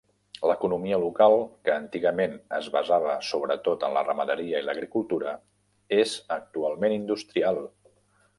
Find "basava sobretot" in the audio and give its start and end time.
2.77-3.85